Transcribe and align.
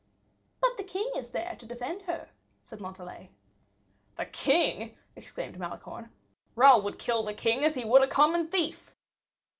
"But 0.61 0.77
the 0.77 0.83
king 0.83 1.11
is 1.15 1.29
there 1.29 1.55
to 1.57 1.65
defend 1.67 2.01
her," 2.07 2.29
said 2.63 2.81
Montalais. 2.81 3.29
"The 4.15 4.25
king!" 4.25 4.97
exclaimed 5.15 5.59
Malicorne; 5.59 6.09
"Raoul 6.55 6.81
would 6.81 6.97
kill 6.97 7.21
the 7.21 7.35
king 7.35 7.63
as 7.63 7.75
he 7.75 7.85
would 7.85 8.01
a 8.01 8.07
common 8.07 8.47
thief." 8.47 8.95